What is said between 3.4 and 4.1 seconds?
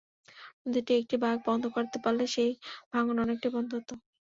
বন্ধ হতো।